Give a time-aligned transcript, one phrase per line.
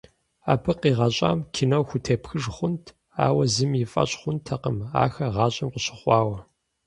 [0.51, 2.85] Абы къигъэщӏам кино хутепхыж хъунт,
[3.25, 6.37] ауэ зыми и фӏэщ хъунтэкъым ахэр гъащӏэм къыщыхъуауэ.